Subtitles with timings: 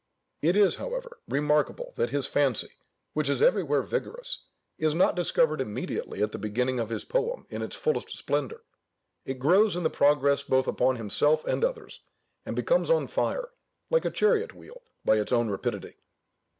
[0.41, 2.71] It is, however, remarkable, that his fancy,
[3.13, 4.39] which is everywhere vigorous,
[4.79, 8.63] is not discovered immediately at the beginning of his poem in its fullest splendour:
[9.25, 11.99] it grows in the progress both upon himself and others,
[12.47, 13.49] and becomes on fire,
[13.91, 15.97] like a chariot wheel, by its own rapidity.